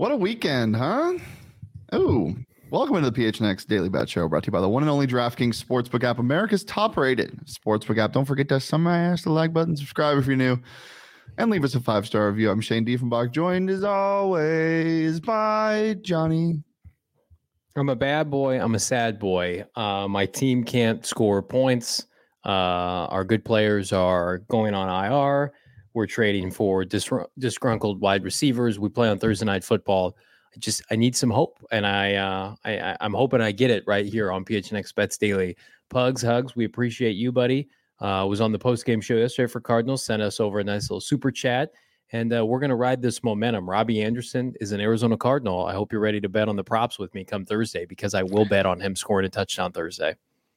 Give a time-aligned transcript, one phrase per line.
[0.00, 1.18] What a weekend, huh?
[1.92, 2.34] Oh,
[2.70, 5.06] welcome into the PHNX Daily Bet Show, brought to you by the one and only
[5.06, 8.14] DraftKings Sportsbook app, America's top-rated sportsbook app.
[8.14, 10.58] Don't forget to smash the like button, subscribe if you're new,
[11.36, 12.50] and leave us a five-star review.
[12.50, 16.64] I'm Shane Diefenbach, joined as always by Johnny.
[17.76, 18.58] I'm a bad boy.
[18.58, 19.66] I'm a sad boy.
[19.76, 22.06] Uh, my team can't score points.
[22.42, 25.52] Uh, our good players are going on IR.
[25.92, 28.78] We're trading for disr- disgruntled wide receivers.
[28.78, 30.16] We play on Thursday night football.
[30.54, 33.84] I just I need some hope, and I, uh, I I'm hoping I get it
[33.86, 35.56] right here on PHNX Bets Daily.
[35.88, 36.54] Pugs, hugs.
[36.54, 37.68] We appreciate you, buddy.
[38.00, 40.04] Uh, was on the post game show yesterday for Cardinals.
[40.04, 41.72] Sent us over a nice little super chat,
[42.12, 43.68] and uh, we're gonna ride this momentum.
[43.68, 45.66] Robbie Anderson is an Arizona Cardinal.
[45.66, 48.22] I hope you're ready to bet on the props with me come Thursday because I
[48.22, 50.16] will bet on him scoring a touchdown Thursday.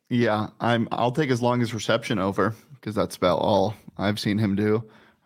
[0.10, 0.88] Yeah, I'm.
[0.92, 4.84] I'll take as long as reception over because that's about all I've seen him do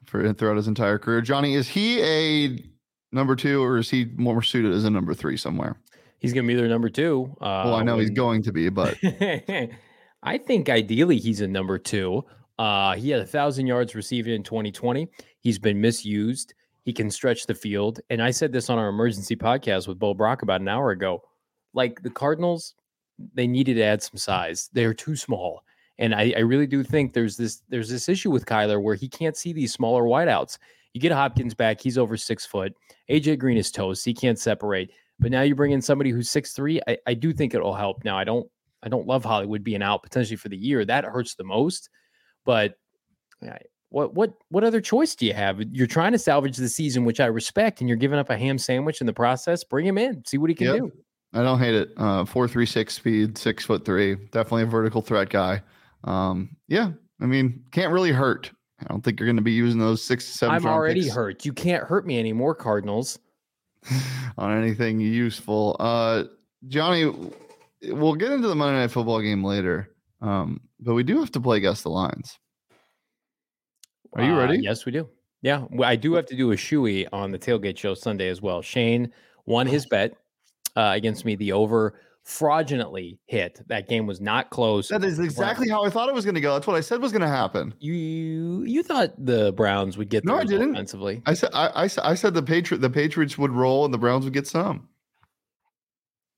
[0.08, 1.22] for throughout his entire career.
[1.22, 2.64] Johnny, is he a
[3.12, 5.78] number two or is he more suited as a number three somewhere?
[6.20, 7.36] He's going to be their number two.
[7.40, 8.02] Uh, well, I know when...
[8.02, 8.98] he's going to be, but
[10.24, 12.26] I think ideally he's a number two.
[12.58, 15.08] Uh, he had a thousand yards receiving in 2020.
[15.42, 16.56] He's been misused.
[16.84, 18.00] He can stretch the field.
[18.10, 21.22] And I said this on our emergency podcast with Bo Brock about an hour ago.
[21.74, 22.74] Like the Cardinals,
[23.34, 24.70] they needed to add some size.
[24.74, 25.64] They're too small.
[26.00, 29.10] And I, I, really do think there's this there's this issue with Kyler where he
[29.10, 30.58] can't see these smaller wideouts.
[30.94, 32.74] You get Hopkins back, he's over six foot.
[33.10, 34.92] AJ Green is toast, he can't separate.
[35.20, 36.80] But now you bring in somebody who's six three.
[36.88, 38.04] I, I do think it'll help.
[38.04, 38.48] Now I don't
[38.84, 40.86] I don't love Hollywood being out potentially for the year.
[40.86, 41.90] That hurts the most.
[42.46, 42.76] But
[43.90, 45.60] what what what other choice do you have?
[45.72, 48.60] You're trying to salvage the season, which I respect, and you're giving up a ham
[48.60, 49.64] sandwich in the process.
[49.64, 50.78] Bring him in, see what he can yep.
[50.78, 50.92] do.
[51.34, 51.90] I don't hate it.
[51.98, 54.16] Uh, four three six speed, six foot three.
[54.32, 55.62] Definitely a vertical threat guy
[56.08, 56.92] um, yeah,
[57.22, 58.52] I mean, can't really hurt.
[58.80, 60.56] I don't think you're going to be using those six, seven.
[60.56, 61.14] I'm already picks.
[61.14, 61.46] hurt.
[61.46, 63.20] You can't hurt me anymore, Cardinals.
[64.38, 65.76] on anything useful.
[65.80, 66.26] Uh,
[66.68, 67.12] Johnny,
[67.84, 71.40] we'll get into the Monday Night Football game later, um, but we do have to
[71.40, 72.38] play guess the lines.
[74.14, 74.58] Are you ready?
[74.58, 75.08] Uh, yes, we do.
[75.42, 78.62] Yeah, I do have to do a shoey on the tailgate show Sunday as well.
[78.62, 79.12] Shane
[79.46, 80.14] won his bet
[80.76, 83.62] uh, against me, the over fraudulently hit.
[83.68, 84.90] That game was not close.
[84.90, 86.54] That is exactly how I thought it was going to go.
[86.54, 87.74] That's what I said was going to happen.
[87.80, 90.72] You you thought the Browns would get no, I didn't.
[90.72, 93.98] Offensively, I said I, I, I said the Patriot the Patriots would roll and the
[93.98, 94.90] Browns would get some.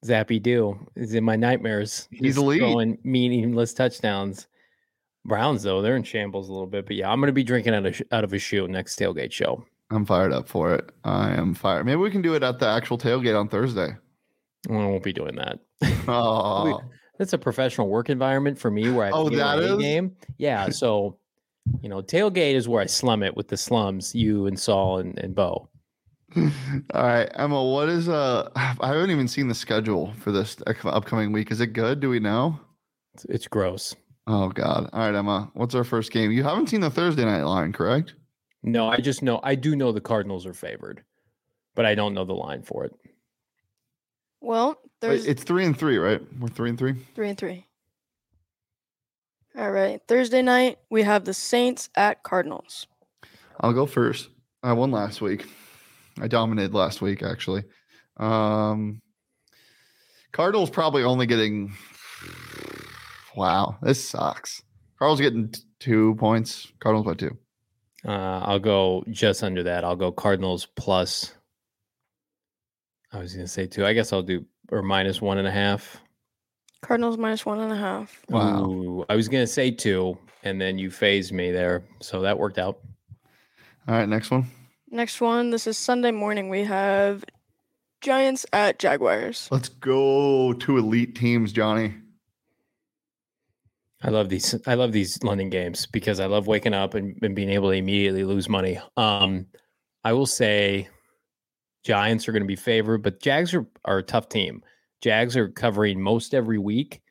[0.05, 2.07] Zappy do is in my nightmares.
[2.11, 2.59] He's elite.
[2.59, 4.47] throwing meaningless touchdowns.
[5.25, 7.73] Browns though they're in shambles a little bit, but yeah, I'm going to be drinking
[7.73, 9.65] out of out of a shoe next tailgate show.
[9.89, 10.91] I'm fired up for it.
[11.03, 11.87] I am fired.
[11.87, 13.95] Maybe we can do it at the actual tailgate on Thursday.
[14.67, 15.59] Well, I won't be doing that.
[16.11, 16.81] Oh.
[17.19, 19.77] That's a professional work environment for me where I oh, that is?
[19.77, 20.15] game.
[20.37, 20.69] Yeah.
[20.69, 21.17] So,
[21.81, 25.19] you know, tailgate is where I slum it with the slums, you and Saul and,
[25.19, 25.69] and Bo.
[26.37, 26.51] All
[26.93, 31.51] right, Emma, what is uh I haven't even seen the schedule for this upcoming week.
[31.51, 31.99] Is it good?
[31.99, 32.59] Do we know?
[33.13, 33.95] It's, it's gross.
[34.25, 34.89] Oh god.
[34.93, 35.51] All right, Emma.
[35.55, 36.31] What's our first game?
[36.31, 38.15] You haven't seen the Thursday night line, correct?
[38.63, 41.03] No, I just know I do know the Cardinals are favored,
[41.75, 42.93] but I don't know the line for it.
[44.41, 46.21] Well, there's it's three and three, right?
[46.39, 46.95] We're three and three.
[47.15, 47.65] Three and three.
[49.57, 50.01] All right.
[50.07, 52.87] Thursday night we have the Saints at Cardinals.
[53.59, 54.29] I'll go first.
[54.63, 55.47] I won last week.
[56.21, 57.63] I dominated last week, actually.
[58.17, 59.01] Um,
[60.31, 61.73] Cardinals probably only getting.
[63.35, 64.61] Wow, this sucks.
[64.97, 66.71] Cardinals getting two points.
[66.79, 67.37] Cardinals by two.
[68.05, 69.83] Uh, I'll go just under that.
[69.83, 71.33] I'll go Cardinals plus
[73.11, 73.85] I was gonna say two.
[73.85, 75.99] I guess I'll do or minus one and a half.
[76.81, 78.23] Cardinals minus one and a half.
[78.29, 78.65] Wow.
[78.65, 82.59] Ooh, I was gonna say two, and then you phased me there, so that worked
[82.59, 82.79] out.
[83.87, 84.45] All right, next one.
[84.89, 85.49] Next one.
[85.49, 86.49] This is Sunday morning.
[86.49, 87.23] We have
[88.01, 89.47] Giants at Jaguars.
[89.51, 90.53] Let's go.
[90.53, 91.95] Two elite teams, Johnny.
[94.01, 94.55] I love these.
[94.65, 97.75] I love these London games because I love waking up and, and being able to
[97.75, 98.79] immediately lose money.
[98.95, 99.47] Um,
[100.03, 100.87] I will say
[101.83, 104.63] Giants are going to be favored, but Jags are, are a tough team.
[105.01, 107.01] Jags are covering most every week.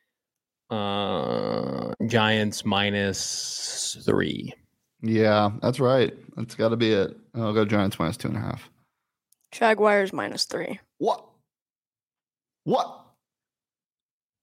[0.70, 4.52] Uh, Giants minus three.
[5.00, 6.14] Yeah, that's right.
[6.36, 7.16] That's got to be it.
[7.34, 8.68] I'll go Giants minus two and a half.
[9.52, 10.78] Jaguars minus three.
[10.98, 11.24] What?
[12.64, 13.06] What?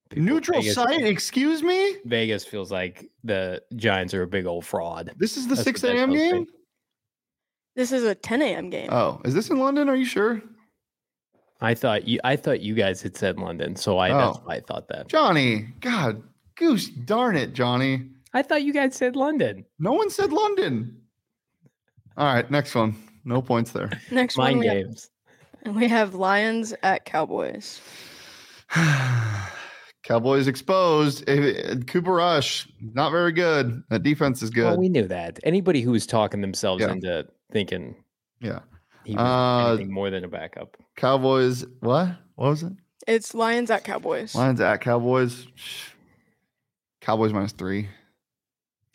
[0.09, 1.05] People, Neutral Vegas, site?
[1.05, 1.97] Excuse me?
[2.05, 5.11] Vegas feels like the Giants are a big old fraud.
[5.17, 6.11] This is the That's 6 a.m.
[6.11, 6.47] game?
[7.75, 8.69] This is a 10 a.m.
[8.69, 8.89] game.
[8.91, 9.89] Oh, is this in London?
[9.89, 10.41] Are you sure?
[11.61, 12.19] I thought you.
[12.23, 14.11] I thought you guys had said London, so I.
[14.11, 14.17] Oh.
[14.17, 15.07] That's why I thought that.
[15.07, 16.21] Johnny, God,
[16.55, 18.09] goose, darn it, Johnny.
[18.33, 19.65] I thought you guys said London.
[19.79, 20.97] No one said London.
[22.17, 22.95] All right, next one.
[23.23, 23.89] No points there.
[24.11, 24.67] Next Mind one.
[24.67, 25.09] games.
[25.63, 27.81] And we have Lions at Cowboys.
[30.03, 31.25] Cowboys exposed.
[31.87, 33.81] Cooper Rush, not very good.
[33.89, 34.65] That defense is good.
[34.65, 35.39] Well, we knew that.
[35.43, 36.91] Anybody who was talking themselves Yeah.
[36.91, 37.95] into thinking
[38.39, 38.59] yeah.
[39.03, 40.77] he was Uh, anything more than a backup.
[40.95, 42.09] Cowboys, what?
[42.35, 42.73] What was it?
[43.07, 44.33] It's Lions at Cowboys.
[44.35, 45.45] Lions at Cowboys.
[47.01, 47.87] Cowboys minus three.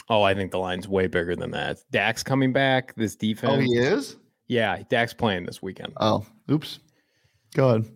[0.08, 1.79] Oh, I think the line's way bigger than that.
[1.93, 2.94] Dak's coming back.
[2.97, 3.52] This defense.
[3.55, 4.17] Oh, he is?
[4.49, 5.93] Yeah, Dak's playing this weekend.
[5.99, 6.81] Oh, oops.
[7.55, 7.87] Go ahead.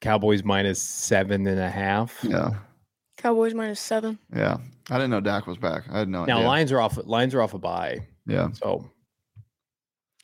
[0.00, 2.18] Cowboys minus seven and a half.
[2.22, 2.50] Yeah.
[3.18, 4.18] Cowboys minus seven.
[4.34, 4.56] Yeah.
[4.90, 5.84] I didn't know Dak was back.
[5.92, 6.48] I had no Now idea.
[6.48, 6.98] lines are off.
[7.04, 8.00] Lines are off a bye.
[8.26, 8.48] yeah.
[8.52, 8.90] So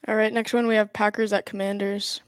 [0.07, 2.23] All right, next one we have Packers at Commanders.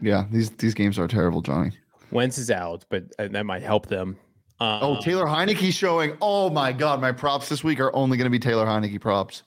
[0.00, 0.24] Yeah.
[0.30, 1.70] These these games are terrible, Johnny.
[2.10, 4.16] Wentz is out, but uh, that might help them.
[4.60, 6.16] Uh, Oh, Taylor Heinicke showing.
[6.20, 7.00] Oh my God.
[7.00, 9.42] My props this week are only going to be Taylor Heinicke props.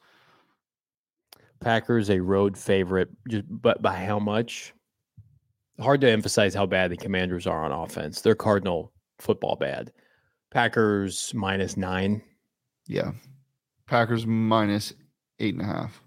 [1.62, 4.74] Packers a road favorite, just but by how much?
[5.80, 8.22] Hard to emphasize how bad the Commanders are on offense.
[8.22, 9.92] They're Cardinal football bad.
[10.52, 12.22] Packers minus nine.
[12.88, 13.12] Yeah.
[13.88, 14.94] Packers minus
[15.40, 16.02] eight and a half.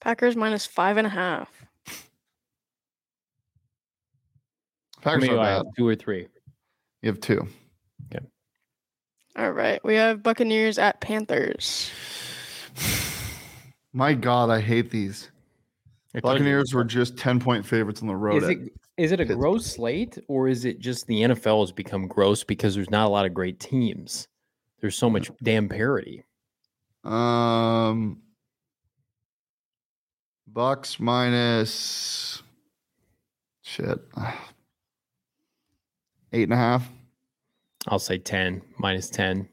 [0.00, 1.48] Packers minus five and a half.
[5.00, 5.66] Packers many are bad.
[5.76, 6.28] Two or three.
[7.02, 7.46] You have two.
[9.34, 11.90] All right, we have Buccaneers at Panthers.
[13.94, 15.30] My God, I hate these.
[16.14, 16.20] I.
[16.20, 18.42] Buccaneers were just 10 point favorites on the road.
[18.42, 18.58] Is it
[18.98, 19.38] is it a Pittsburgh.
[19.38, 23.08] gross slate or is it just the NFL has become gross because there's not a
[23.08, 24.28] lot of great teams?
[24.80, 26.24] There's so much damn parity.
[27.02, 28.18] Um,
[30.52, 32.42] Bucks minus
[33.62, 33.98] shit
[36.32, 36.88] eight and a half.
[37.88, 39.48] I'll say 10, minus 10.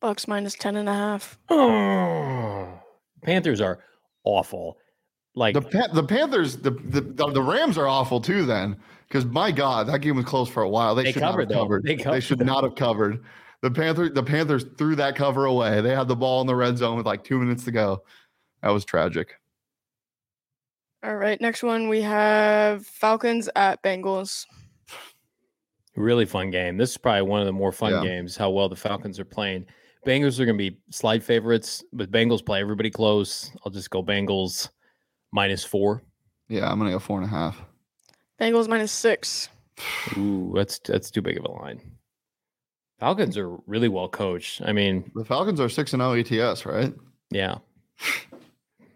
[0.00, 1.38] Bucks minus ten and a half.
[1.48, 2.68] Oh.
[3.22, 3.78] Panthers are
[4.22, 4.76] awful.
[5.34, 8.44] Like The Pa- the Panthers, the, the the the Rams are awful too.
[8.44, 8.76] Then
[9.08, 10.94] because my God, that game was close for a while.
[10.94, 11.84] They, They should covered, not have covered.
[11.84, 13.24] They They, should not have covered.
[13.62, 15.80] The Panther the Panthers threw that cover away.
[15.80, 18.02] They had the ball in the red zone with like two minutes to go.
[18.62, 19.36] That was tragic.
[21.04, 24.46] All right, next one we have Falcons at Bengals.
[25.96, 26.76] really fun game.
[26.76, 28.02] This is probably one of the more fun Yeah.
[28.02, 28.36] games.
[28.36, 29.66] How well the Falcons are playing.
[30.06, 33.52] Bengals are going to be slight favorites, but Bengals play everybody close.
[33.64, 34.70] I'll just go Bengals
[35.30, 36.02] minus four.
[36.48, 37.62] Yeah, I'm gonna go four and a half.
[38.40, 39.48] Bengals minus six.
[40.18, 41.80] Ooh, that's that's too big of a line.
[43.00, 44.60] Falcons are really well coached.
[44.64, 46.92] I mean, The Falcons are six and oh zero ATS, right?
[47.30, 47.58] yeah,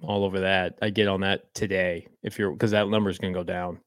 [0.02, 0.78] all over that.
[0.82, 3.80] I get on that today if you're because that number is going to go down.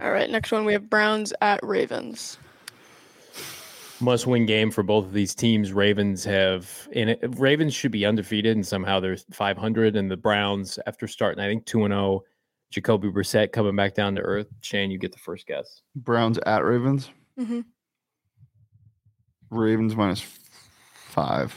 [0.00, 2.38] All right, next one we have Browns at Ravens.
[4.00, 5.72] Must win game for both of these teams.
[5.72, 9.94] Ravens have and it, Ravens should be undefeated, and somehow they're 500.
[9.94, 12.22] And the Browns, after starting, I think two and zero,
[12.70, 14.48] Jacoby Brissett coming back down to earth.
[14.60, 15.82] Shane, you get the first guess.
[15.94, 17.10] Browns at Ravens.
[17.38, 17.60] hmm
[19.50, 20.24] Ravens minus
[20.94, 21.54] five.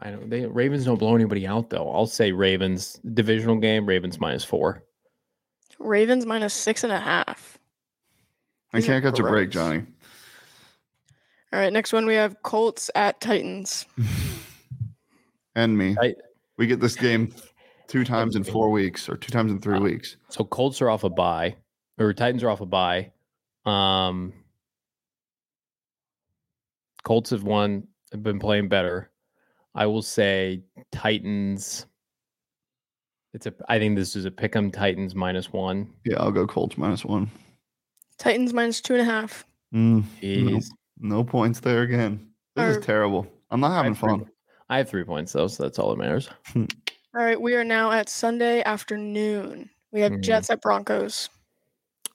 [0.00, 0.28] I don't.
[0.30, 1.90] They Ravens don't blow anybody out though.
[1.90, 3.86] I'll say Ravens divisional game.
[3.86, 4.84] Ravens minus four.
[5.78, 7.58] Ravens minus six and a half.
[8.72, 9.50] I These can't catch a break.
[9.50, 9.84] Johnny.
[11.52, 13.86] All right, next one we have Colts at Titans.
[15.54, 15.96] and me.
[16.00, 16.14] I-
[16.58, 17.32] we get this game
[17.86, 20.16] two times in four weeks or two times in three Uh, weeks.
[20.30, 21.56] So Colts are off a bye,
[21.98, 23.12] or Titans are off a bye.
[23.64, 24.32] Um,
[27.04, 29.10] Colts have won, have been playing better.
[29.76, 31.86] I will say Titans.
[33.34, 33.54] It's a.
[33.68, 35.88] I think this is a pick'em Titans minus one.
[36.04, 37.30] Yeah, I'll go Colts minus one.
[38.18, 39.44] Titans minus two and a half.
[39.74, 40.68] Mm, Jeez.
[40.98, 42.26] no points there again.
[42.54, 43.26] This Or- is terrible.
[43.50, 44.30] I'm not I having three- fun.
[44.70, 46.28] I have three points though, so that's all that matters.
[46.56, 49.70] All right, we are now at Sunday afternoon.
[49.90, 50.22] We have Mhm.
[50.22, 51.30] Jets at Broncos.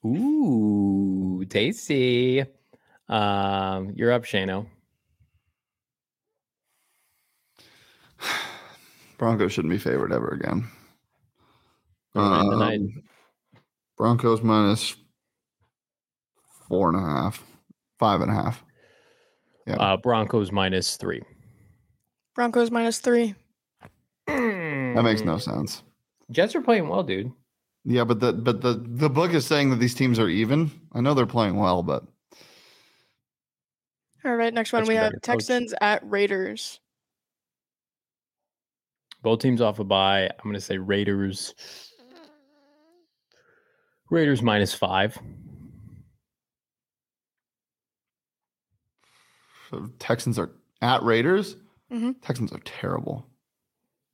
[0.05, 2.41] Ooh, tasty.
[3.09, 4.67] Um, you're up, Shano.
[9.21, 10.67] Broncos shouldn't be favored ever again.
[12.15, 12.79] Going into the night.
[12.79, 13.03] Um,
[13.95, 14.95] Broncos minus
[16.67, 17.43] four and a half,
[17.99, 18.63] five and a half.
[19.67, 19.75] Yeah.
[19.75, 21.21] Uh, Broncos minus three.
[22.33, 23.35] Broncos minus three.
[24.25, 25.83] That makes no sense.
[26.31, 27.31] Jets are playing well, dude.
[27.85, 30.71] Yeah, but the but the the book is saying that these teams are even.
[30.93, 32.05] I know they're playing well, but
[34.25, 35.23] All right, next one That's we have better coach.
[35.23, 36.79] Texans at Raiders.
[39.21, 40.23] Both teams off a bye.
[40.23, 41.53] I'm going to say Raiders.
[44.09, 45.17] Raiders minus five.
[49.71, 50.51] the Texans are
[50.81, 51.55] at Raiders.
[51.91, 52.15] Mhm.
[52.21, 53.25] Texans are terrible.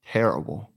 [0.05, 0.71] Terrible.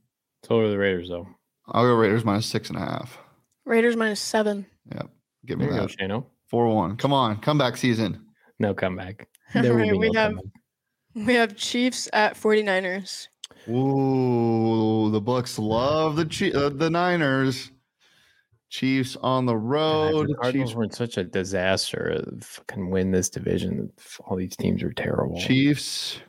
[0.44, 1.28] So are the Raiders, though.
[1.68, 3.18] I'll go Raiders minus six and a half.
[3.66, 4.64] Raiders minus seven.
[4.94, 5.10] Yep.
[5.46, 5.86] Give me There you go.
[5.86, 6.26] Shano.
[6.48, 6.96] Four one.
[6.96, 8.24] Come on, comeback season.
[8.58, 9.28] No comeback.
[9.54, 11.26] All There will right, be we no have comeback.
[11.26, 13.28] we have Chiefs at 49ers.
[13.68, 17.70] Ooh, the Bucks love the Chi- uh, the Niners.
[18.68, 20.28] Chiefs on the God, road.
[20.28, 22.22] the Cardinals Chiefs, were in such a disaster.
[22.24, 23.92] to Fucking win this division.
[24.24, 25.36] All these teams are terrible.
[25.40, 26.20] Chiefs.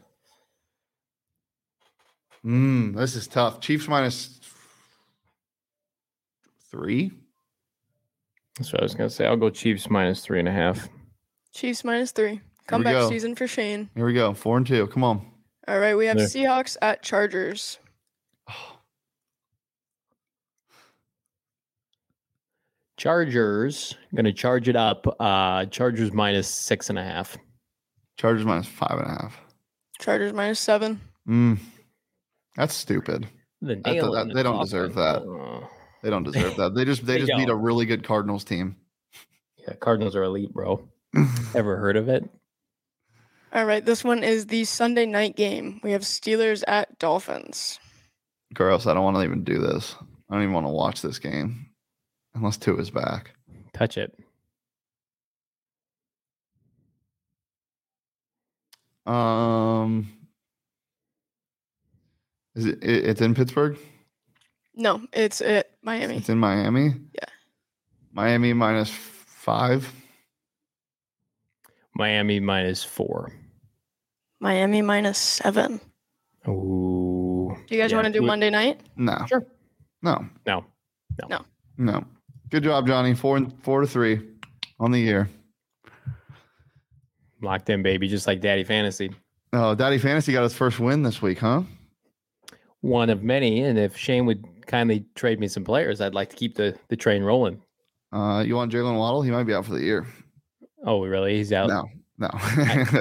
[2.44, 3.60] Mm, this is tough.
[3.62, 4.40] Chiefs minus
[6.72, 7.12] three.
[8.58, 9.28] That's what I was gonna say.
[9.28, 10.90] I'll go Chiefs minus three and a half.
[11.54, 12.34] Chiefs minus three.
[12.34, 13.90] we Comeback season for Shane.
[13.96, 14.34] Here we go.
[14.34, 14.88] Four and two.
[14.88, 15.31] Come on.
[15.68, 16.26] All right, we have Yeah.
[16.26, 17.80] Seahawks at Chargers.
[22.98, 25.06] Chargers gonna charge it up.
[25.20, 27.38] Uh Chargers minus six and a half.
[28.18, 29.40] Chargers minus five and a half.
[30.00, 31.00] Chargers minus seven.
[31.28, 31.60] Mm,
[32.56, 33.28] that's stupid.
[33.62, 35.24] The That- nail that- in the they don't deserve that.
[36.04, 36.74] They don't deserve that.
[36.76, 38.76] They just they, They just beat a really good Cardinals team.
[39.58, 40.88] yeah, Cardinals are elite, bro.
[41.56, 42.28] Ever heard of it?
[43.54, 45.80] All right, this one is the Sunday night game.
[45.84, 47.80] We have Steelers at Dolphins.
[48.54, 48.88] Gross.
[48.88, 49.96] I don't want to even do this.
[50.30, 51.68] I don't even want to watch this game
[52.34, 53.32] unless Tua is back.
[53.74, 54.18] Touch it.
[59.06, 60.12] Um,
[62.56, 62.84] is it?
[62.84, 63.78] it- It's in Pittsburgh.
[64.76, 66.18] No, it's at Miami.
[66.18, 66.94] It's in Miami.
[67.14, 67.26] Yeah.
[68.14, 69.92] Miami minus five.
[72.02, 73.32] Miami minus four.
[74.40, 75.80] Miami minus seven.
[76.48, 77.56] Ooh.
[77.68, 78.82] Do you guys Yeah, want to do Monday night?
[78.96, 79.24] No.
[79.30, 79.46] Sure.
[80.02, 80.26] No.
[80.48, 80.66] No.
[81.20, 81.28] No.
[81.30, 81.46] No.
[81.78, 82.04] No.
[82.50, 83.14] Good job, Johnny.
[83.14, 84.20] Four and four to three
[84.80, 85.30] on the year.
[87.44, 89.12] Locked in, baby, just like Daddy Fantasy.
[89.54, 91.62] Oh, Daddy Fantasy got his first win this week, huh?
[92.80, 93.62] One of many.
[93.62, 96.96] And if Shane would kindly trade me some players, I'd like to keep the, the
[96.96, 97.62] train rolling.
[98.12, 99.22] Uh, you want Jaylen Waddle?
[99.22, 100.08] He might be out for the year.
[100.86, 101.38] Oh, really?
[101.38, 101.70] He's out.
[101.70, 102.30] No, no.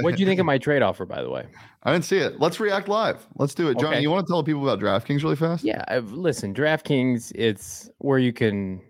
[0.03, 1.47] what do you think of my trade offer, by the way?
[1.83, 2.41] I didn't see it.
[2.41, 3.27] Let's react live.
[3.37, 3.97] Let's do it, Johnny.
[3.97, 4.03] Okay.
[4.03, 5.65] You want to tell people about DraftKings really fast?
[5.65, 8.83] Yeah, I've, listen, DraftKings, it's where you can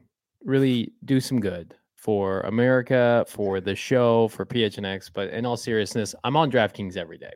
[0.44, 5.10] really do some good for America, for the show, for PHNX.
[5.12, 7.32] But in all seriousness, I'm on DraftKings every day.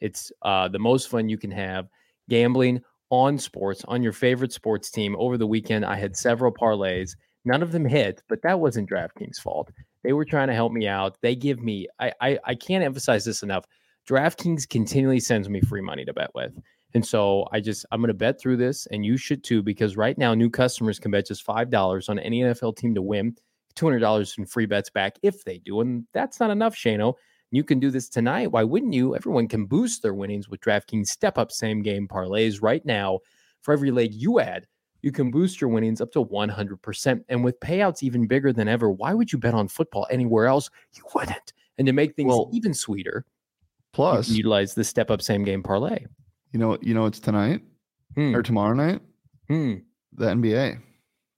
[0.00, 1.88] It's uh, the most fun you can have
[2.28, 5.16] gambling on sports, on your favorite sports team.
[5.18, 7.16] Over the weekend, I had several parlays.
[7.44, 9.70] None of them hit, but that wasn't DraftKings' fault.
[10.04, 11.16] They were trying to help me out.
[11.22, 13.64] They give me, I, I, I can't emphasize this enough.
[14.08, 16.52] DraftKings continually sends me free money to bet with.
[16.94, 19.96] And so I just I'm going to bet through this, and you should too, because
[19.96, 23.36] right now new customers can bet just five dollars on any NFL team to win,
[23.74, 27.14] two hundred dollars in free bets back if they do, and that's not enough, Shano.
[27.50, 28.52] You can do this tonight.
[28.52, 29.14] Why wouldn't you?
[29.14, 33.20] Everyone can boost their winnings with DraftKings Step Up Same Game Parlays right now.
[33.62, 34.66] For every leg you add,
[35.02, 37.24] you can boost your winnings up to 100%.
[37.28, 40.70] And with payouts even bigger than ever, why would you bet on football anywhere else?
[40.94, 41.52] You wouldn't.
[41.78, 43.24] And to make things Well, even sweeter,
[43.92, 46.04] Plus, utilize the Step Up Same Game Parlay.
[46.52, 47.62] you know, you know, it's tonight
[48.14, 48.34] Hmm.
[48.34, 49.00] or tomorrow night.
[49.48, 49.74] Hmm.
[50.14, 50.78] The NBA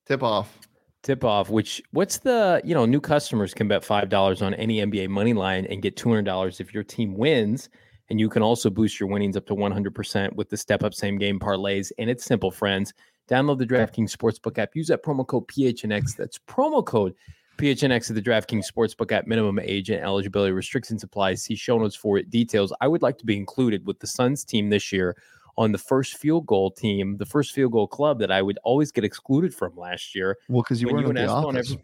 [0.07, 0.59] tip off.
[1.03, 4.79] tip off which what's the you know new customers can bet five dollars on any
[4.79, 7.69] nba money line and get $200 if your team wins
[8.11, 11.17] and you can also boost your winnings up to 100% with the step up same
[11.19, 12.93] game parlays and it's simple friends
[13.31, 14.75] download the draftkings sportsbook app.
[14.75, 17.15] Use that promo code phnx that's promo code
[17.59, 19.27] phnx at the draftkings sportsbook app.
[19.27, 21.35] Minimum age and eligibility restrictions apply.
[21.35, 22.31] See show notes for it.
[22.31, 22.73] Details.
[22.81, 25.17] I would like to be included with the suns team this year
[25.57, 28.93] on the first field goal team the first field goal club that i would always
[28.93, 30.37] get excluded from last year.
[30.49, 31.73] Well, because you weren't you the office.
[31.73, 31.83] every-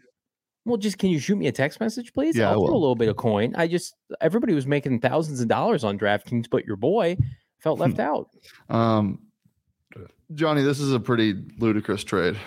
[0.65, 2.35] well, just can you shoot me a text message, please?
[2.35, 3.55] Yeah, I'll throw a little bit of coin.
[3.55, 7.15] I just everybody was making thousands of dollars on DraftKings, but your boy
[7.59, 8.29] felt left out.
[8.69, 9.19] Um,
[10.33, 12.37] Johnny, this is a pretty ludicrous trade.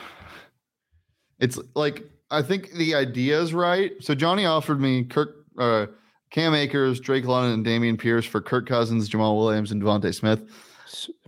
[1.39, 3.93] It's like I think the idea is right.
[4.01, 5.87] So Johnny offered me Kirk, uh,
[6.31, 10.45] Cam Akers, Drake London, and Dameon Pierce for Kirk Cousins, Jamaal Williams, and DeVonta Smith.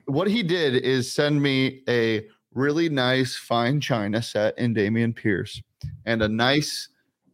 [0.07, 5.61] What he did is send me a really nice fine china set in Dameon Pierce
[6.04, 6.88] and a nice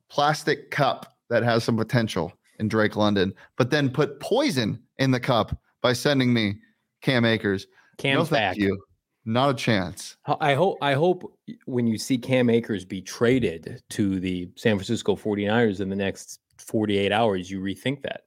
[0.09, 5.21] plastic cup that has some potential in Drake London, but then put poison in the
[5.21, 6.57] cup by sending me
[7.03, 7.67] Cam Akers.
[7.99, 8.57] Cam's no, thank back.
[8.57, 8.79] you.
[9.25, 10.17] Not a chance.
[10.41, 11.35] I hope I hope
[11.67, 16.41] when you see Cam Akers be traded to the San Francisco 49ers in the next
[16.59, 18.23] 48 hours, you rethink that.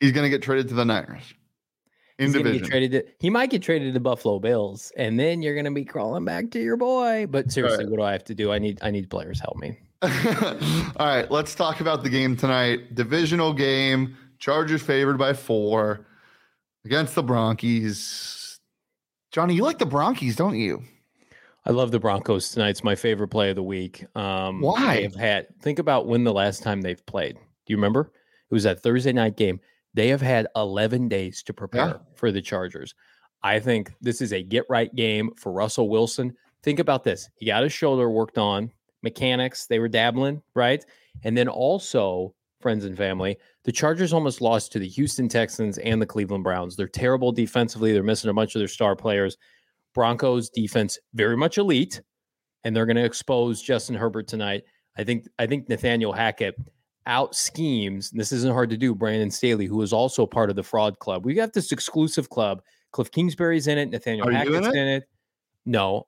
[0.00, 1.22] He's going to get traded to the Niners
[2.18, 2.62] in He's gonna division.
[2.64, 5.84] get traded to, he might get traded to Buffalo Bills, and then you're gonna be
[5.84, 7.26] crawling back to your boy.
[7.28, 7.90] But seriously, Right.
[7.90, 8.52] what do I have to do?
[8.52, 9.78] I need I need players help me.
[10.02, 12.94] All right, let's talk about the game tonight.
[12.94, 14.16] Divisional game.
[14.38, 16.06] Chargers favored by four
[16.84, 18.38] against the Bronchies.
[19.32, 20.82] Johnny, you like the Bronchies, don't you?
[21.64, 22.68] I love the Broncos tonight.
[22.68, 24.04] It's my favorite play of the week.
[24.14, 25.00] Um, Why?
[25.02, 25.46] Have had.
[25.62, 27.36] Think about when the last time they've played.
[27.36, 28.12] Do you remember?
[28.50, 29.58] It was that Thursday night game.
[29.94, 32.94] They have had 11 days to prepare for the Chargers.
[33.42, 36.34] I think this is a get right game for Russell Wilson.
[36.62, 37.30] Think about this.
[37.36, 38.70] He got his shoulder worked on,
[39.02, 40.84] mechanics, they were dabbling, right?
[41.24, 46.02] And then also, friends and family, the Chargers almost lost to the Houston Texans and
[46.02, 46.76] the Cleveland Browns.
[46.76, 47.92] They're terrible defensively.
[47.92, 49.36] They're missing a bunch of their star players.
[49.94, 52.00] Broncos defense very much elite,
[52.64, 54.64] and they're going to expose Justin Herbert tonight.
[54.96, 56.56] I think I think Nathaniel Hackett
[57.06, 58.10] out schemes.
[58.10, 58.94] This isn't hard to do.
[58.94, 61.24] Brandon Staley, who is also part of the fraud club.
[61.24, 62.62] We got this exclusive club.
[62.92, 63.90] Cliff Kingsbury's in it.
[63.90, 64.80] Nathaniel Are you in Hackett's it?
[64.80, 65.04] in it.
[65.66, 66.06] No.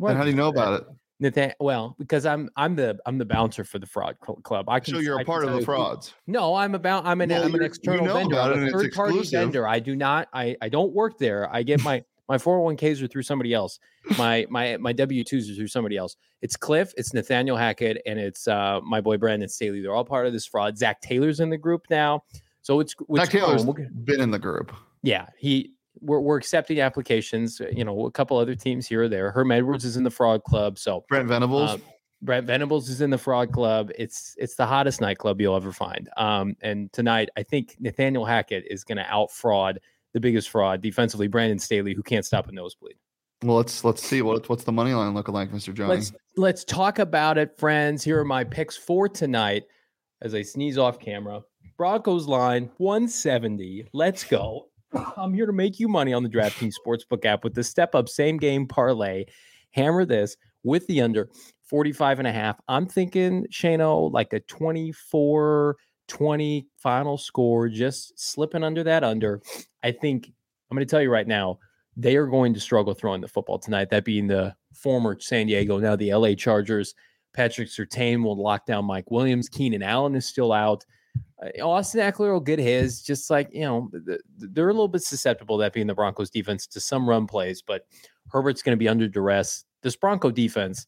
[0.00, 0.86] And how do you know about it?
[1.18, 4.68] Nathan, well, because I'm I'm the I'm the bouncer for the fraud cl- club.
[4.68, 4.94] I can.
[4.94, 6.12] So you're I a can part of the frauds.
[6.26, 8.38] No, I'm about I'm an Well, I'm an you're- you external know vendor.
[8.38, 9.66] I'm a third party vendor.
[9.66, 11.48] I do not I I don't work there.
[11.54, 13.78] I get my my 401ks are through somebody else.
[14.18, 16.16] My my my W twos are through somebody else.
[16.42, 19.80] It's Cliff, it's Nathaniel Hackett, and it's uh my boy Brandon Staley.
[19.80, 20.76] They're all part of this fraud.
[20.76, 22.24] Zac Taylor's in the group now,
[22.62, 23.66] so it's it's Zac Taylor's fun.
[23.66, 24.74] We'll get- been in the group.
[25.02, 27.60] yeah, he we're, we're accepting applications.
[27.72, 29.30] You know, a couple other teams here or there.
[29.30, 31.70] Herm Edwards is in the fraud club, so Brent Venables.
[31.70, 31.78] uh,
[32.22, 33.90] Brent Venables is in the fraud club.
[33.98, 36.08] It's it's the hottest nightclub you'll ever find.
[36.16, 39.80] Um, and tonight, I think Nathaniel Hackett is going to out fraud
[40.14, 42.96] the biggest fraud defensively, Brandon Staley, who can't stop a nosebleed.
[43.42, 45.74] well, let's let's see what what's the money line looking like, Mr.
[45.74, 45.94] Johnny.
[45.94, 48.02] Let's let's talk about it, friends.
[48.02, 49.64] Here are my picks for tonight.
[50.22, 51.42] As I sneeze off camera,
[51.76, 53.88] Broncos line 170.
[53.92, 54.68] Let's go.
[55.16, 58.08] I'm here to make you money on the DraftKings Sportsbook app with the step up
[58.08, 59.24] same game parlay.
[59.72, 61.28] Hammer this with the under
[61.64, 62.60] 45 and a half.
[62.68, 65.76] I'm thinking, Shano, like a 24
[66.08, 69.42] 20 final score, just slipping under that under.
[69.82, 70.32] I think
[70.70, 71.58] I'm going to tell you right now,
[71.96, 73.90] they are going to struggle throwing the football tonight.
[73.90, 76.94] That being the former San Diego, now the LA Chargers.
[77.32, 79.48] Patrick Surtain will lock down Mike Williams.
[79.48, 80.84] Keenan Allen is still out.
[81.42, 83.02] Uh, Austin Ekeler will get his.
[83.02, 84.20] Just like you know, th- th-
[84.52, 85.56] they're a little bit susceptible.
[85.58, 87.86] That being the Broncos defense to some run plays, but
[88.30, 89.64] Herbert's going to be under duress.
[89.82, 90.86] This Bronco defense,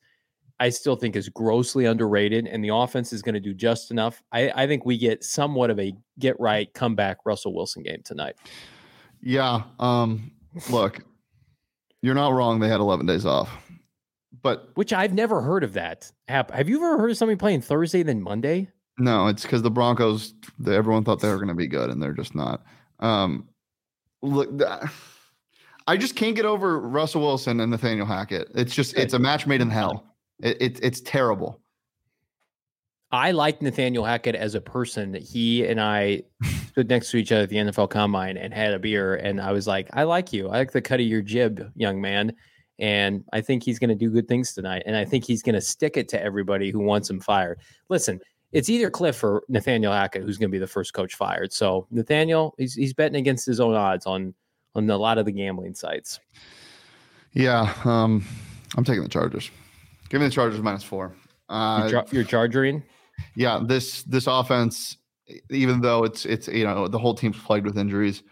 [0.59, 4.23] I still think, is grossly underrated, and the offense is going to do just enough.
[4.33, 8.37] I, I think we get somewhat of a get right comeback Russell Wilson game tonight.
[9.23, 9.63] yeah.
[9.79, 10.33] Um.
[10.71, 11.05] Look,
[12.03, 12.59] you're not wrong.
[12.59, 13.51] They had 11 days off,
[14.43, 16.11] but Which I've never heard of that.
[16.27, 18.71] Have you ever heard of somebody playing Thursday then Monday?
[18.99, 20.35] No, it's because the Broncos.
[20.59, 22.63] The, everyone thought they were going to be good, and they're just not.
[23.01, 23.49] Um.
[24.23, 24.51] Look.
[25.87, 28.51] I just can't get over Russell Wilson and Nathaniel Hackett.
[28.55, 30.05] It's just it's a match made in hell.
[30.39, 31.63] It, it it's terrible.
[33.11, 35.15] I like Nathaniel Hackett as a person.
[35.15, 36.25] He and I
[36.69, 39.53] stood next to each other at the NFL Combine and had a beer, and I
[39.53, 40.49] was like, "I like you.
[40.49, 42.35] I like the cut of your jib, young man."
[42.79, 45.55] And I think he's going to do good things tonight, and I think he's going
[45.55, 47.61] to stick it to everybody who wants him fired.
[47.89, 48.21] Listen,
[48.53, 51.53] it's either Cliff or Nathaniel Hackett who's going to be the first coach fired.
[51.53, 54.35] So Nathaniel, he's he's betting against his own odds on
[54.75, 56.21] on a lot of the gambling sites.
[57.33, 57.75] Yeah.
[57.85, 58.25] Um.
[58.77, 59.51] I'm taking the Chargers.
[60.11, 61.15] Give me the Chargers minus four.
[61.49, 62.83] Uh, You're, you're chargering.
[63.35, 64.99] yeah, this this offense,
[65.51, 68.23] even though it's it's you know the whole team's plagued with injuries,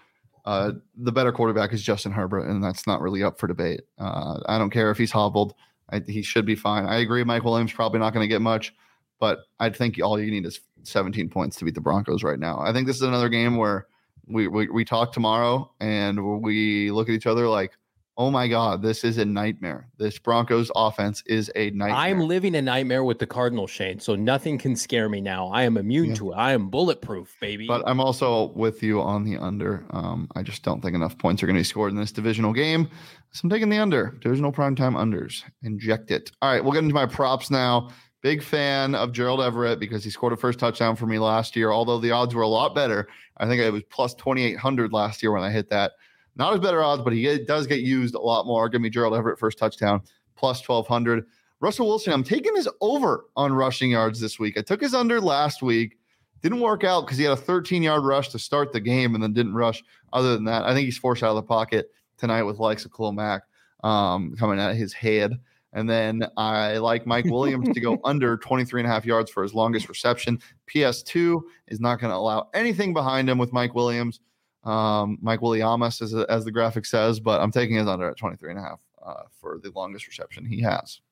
[0.44, 3.80] uh, the better quarterback is Justin Herbert, and that's not really up for debate.
[3.98, 5.54] Uh, I don't care if he's hobbled;
[5.90, 6.84] I, he should be fine.
[6.84, 7.24] I agree.
[7.24, 8.74] Mike Williams probably not going to get much,
[9.20, 12.58] but I think all you need is 17 points to beat the Broncos right now.
[12.60, 13.86] I think this is another game where
[14.26, 17.72] we we, we talk tomorrow and we look at each other like.
[18.18, 19.88] Oh my God, this is a nightmare.
[19.98, 21.90] This Broncos offense is a nightmare.
[21.98, 25.48] I'm living a nightmare with the Cardinal Shane, so nothing can scare me now.
[25.48, 26.14] I am immune Yeah.
[26.14, 26.36] to it.
[26.36, 27.66] I am bulletproof, baby.
[27.66, 29.84] But I'm also with you on the under.
[29.90, 32.54] Um, I just don't think enough points are going to be scored in this divisional
[32.54, 32.88] game.
[33.32, 34.16] So I'm taking the under.
[34.22, 35.42] Divisional primetime unders.
[35.62, 36.30] Inject it.
[36.40, 37.90] All right, we'll get into my props now.
[38.26, 41.70] Big fan of Gerald Everett because he scored a first touchdown for me last year.
[41.70, 43.06] Although the odds were a lot better.
[43.36, 45.92] I think it was plus 2,800 last year when I hit that.
[46.34, 48.68] Not as better odds, but he does get used a lot more.
[48.68, 50.02] Give me Gerald Everett first touchdown
[50.34, 51.24] plus 1,200.
[51.60, 54.58] Russell Wilson, I'm taking his over on rushing yards this week.
[54.58, 55.96] I took his under last week.
[56.42, 59.22] Didn't work out because he had a 13 yard rush to start the game and
[59.22, 59.84] then didn't rush.
[60.12, 62.92] Other than that, I think he's forced out of the pocket tonight with likes of
[62.92, 63.42] Khalil Mack
[63.84, 65.38] um, coming at his head.
[65.76, 69.42] And then I like Mike Williams to go under 23 and a half yards for
[69.42, 70.40] his longest reception.
[70.74, 74.20] PS2 is not going to allow anything behind him with Mike Williams.
[74.64, 78.52] Um, Mike Williams, as, as the graphic says, but I'm taking his under at 23
[78.52, 81.02] and a half uh, for the longest reception he has.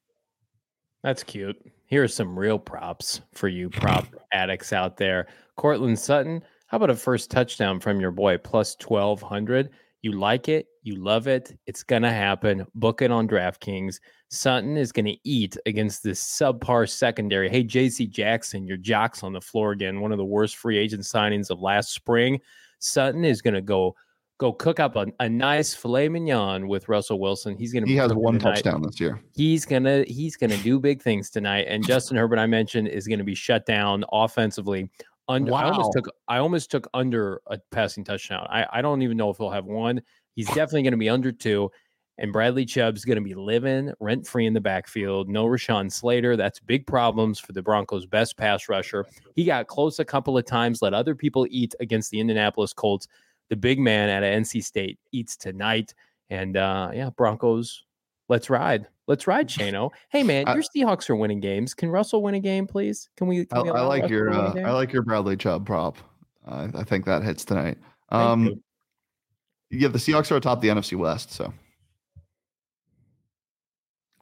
[1.03, 1.61] That's cute.
[1.85, 5.27] Here are some real props for you prop addicts out there.
[5.57, 9.69] Courtland Sutton, how about a first touchdown from your boy plus 1200?
[10.01, 11.59] You like it, You love it.
[11.67, 12.67] It's going to happen.
[12.75, 14.01] Book it on DraftKings.
[14.29, 17.49] Sutton is going to eat against this subpar secondary.
[17.49, 20.01] Hey, JC Jackson, your jocks on the floor again.
[20.01, 22.39] One of the worst free agent signings of last spring.
[22.81, 23.97] Sutton is going to go
[24.39, 27.57] go cook up a, a nice filet mignon with Russell Wilson.
[27.57, 28.57] He's going to he has one tonight.
[28.57, 29.23] touchdown this year.
[29.35, 31.67] He's gonna he's gonna do big things tonight.
[31.67, 34.91] And Justin Herbert, I mentioned, is going to be shut down offensively.
[35.29, 35.61] Under, wow.
[35.61, 38.47] I almost took I almost took under a passing touchdown.
[38.51, 40.03] I, I don't even know if he'll have one.
[40.35, 41.71] He's definitely going to be under two.
[42.19, 45.29] And Bradley Chubb's going to be living rent free in the backfield.
[45.29, 46.37] No Rashawn Slater.
[46.37, 49.05] That's big problems for the Broncos' best pass rusher.
[49.35, 53.09] He got close a couple of times, let other people eat against the Indianapolis Colts.
[53.51, 55.93] The big man at NC State eats tonight.
[56.31, 57.85] And uh, yeah, Broncos,
[58.29, 58.87] let's ride.
[59.07, 59.91] Let's ride, Shano.
[60.09, 61.75] Hey man, your Seahawks are winning games.
[61.75, 63.11] Can Russell win a game, please?
[63.17, 63.45] Can we?
[63.45, 65.99] Can I, we I, like your uh, I like your Bradley Chubb prop.
[66.47, 67.77] Uh, I think that hits tonight.
[68.11, 68.63] Um,
[69.75, 71.53] yeah, the Seahawks are atop the NFC West, so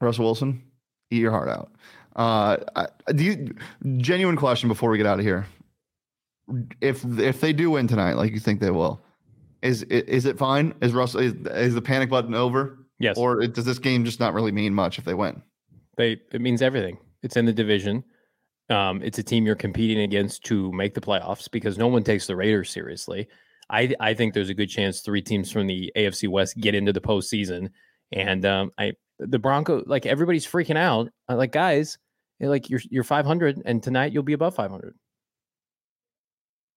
[0.01, 0.63] Russell Wilson,
[1.11, 1.73] eat your heart out.
[2.17, 3.55] Uh, do you,
[3.97, 5.47] genuine question before we get out of here?
[6.81, 9.03] If if they do win tonight, like you think they will,
[9.63, 10.75] is is it fine?
[10.83, 12.79] Is Russell is, is the panic button over?
[12.99, 13.17] Yes.
[13.17, 15.43] Or does this game just not really mean much if they win?
[15.97, 16.99] They it means everything.
[17.23, 18.05] It's in the division.
[18.69, 22.27] Um, it's a team you're competing against to make the playoffs because no one takes
[22.27, 23.29] the Raiders seriously.
[23.73, 26.93] I I think there's a good chance three teams from the AFC West get into
[26.93, 27.71] the postseason,
[28.13, 31.09] and um, I the Bronco like everybody's freaking out.
[31.29, 31.99] I'm like guys,
[32.41, 34.95] like you're you're 500, and tonight you'll be above 500.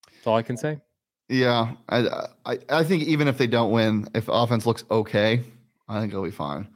[0.08, 0.80] That's all I can say.
[1.28, 5.44] Yeah, I, I I think even if they don't win, if offense looks okay,
[5.90, 6.68] I think it'll be fine.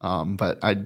[0.00, 0.84] Um, but I,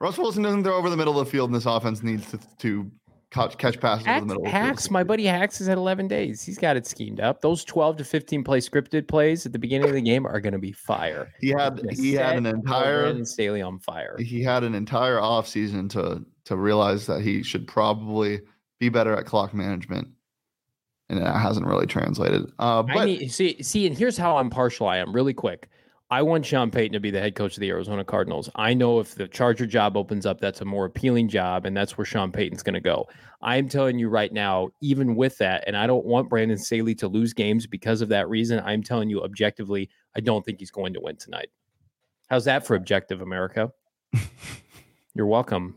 [0.00, 2.38] Russ Wilson doesn't throw over the middle of the field, and this offense needs to,
[2.58, 2.90] to
[3.30, 4.46] catch, catch passes Hacks, the middle.
[4.46, 6.42] Hacks, my buddy Hacks is at 11 days.
[6.42, 7.40] He's got it schemed up.
[7.40, 10.52] Those 12 to 15 play scripted plays at the beginning of the game are going
[10.52, 11.32] to be fire.
[11.40, 14.16] He had he had an entire Staley on fire.
[14.18, 18.40] He had an entire off season to to realize that he should probably
[18.78, 20.08] be better at clock management
[21.10, 22.50] and that hasn't really translated.
[22.58, 24.86] Uh, but I mean, see, see, and here's how I'm partial.
[24.86, 25.68] I am really quick.
[26.12, 28.50] I want Sean Payton to be the head coach of the Arizona Cardinals.
[28.56, 31.96] I know if the Charger job opens up, that's a more appealing job, and that's
[31.96, 33.08] where Sean Payton's going to go.
[33.42, 37.06] I'm telling you right now, even with that, and I don't want Brandon Staley to
[37.06, 38.60] lose games because of that reason.
[38.64, 41.50] I'm telling you objectively, I don't think he's going to win tonight.
[42.28, 43.72] How's that for objective, America?
[45.14, 45.76] You're welcome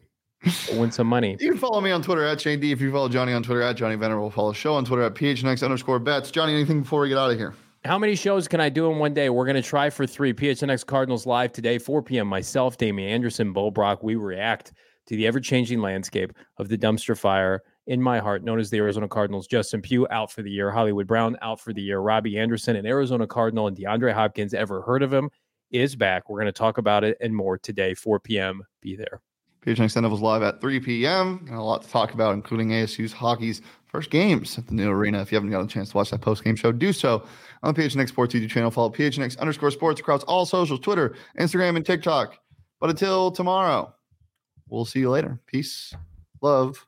[0.74, 1.38] win some money.
[1.40, 2.72] You can follow me on Twitter at Shane D.
[2.72, 5.16] If you follow Johnny on Twitter at Johnny Venerable, follow the show on Twitter at
[5.16, 6.32] PHNX underscore bets.
[6.32, 7.54] Johnny, anything before we get out of here?
[7.86, 9.30] How many shows can I do in one day?
[9.30, 10.34] We're going to try for three.
[10.34, 12.28] PHNX Cardinals live today, 4 p.m.
[12.28, 14.02] Myself, Damien Anderson, Brock.
[14.02, 14.72] We react
[15.08, 18.78] to the ever changing landscape of the dumpster fire in my heart, known as the
[18.78, 19.48] Arizona Cardinals.
[19.48, 20.72] Justin Pugh out for the year.
[20.72, 22.00] Hollywood Brown out for the year.
[22.00, 24.54] Robbie Anderson, an Arizona Cardinal, and DeAndre Hopkins.
[24.54, 25.30] Ever heard of him?
[25.70, 26.30] Is back.
[26.30, 28.64] We're going to talk about it and more today, 4 p.m.
[28.80, 29.20] Be there.
[29.66, 31.50] PHNX is live at 3 p.m.
[31.52, 33.62] a lot to talk about, including ASU's hockey's
[33.94, 35.22] first games at the new arena.
[35.22, 37.24] If you haven't gotten a chance to watch that post game show, do so
[37.62, 38.72] on the PHNX Sports YouTube channel.
[38.72, 42.38] Follow PHNX underscore sports across all socials Twitter, Instagram, and TikTok.
[42.82, 43.94] But until tomorrow,
[44.68, 45.40] we'll see you later.
[45.46, 45.94] Peace,
[46.42, 46.86] love,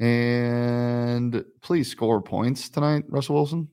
[0.00, 3.68] and please score points tonight, Russell Wilson.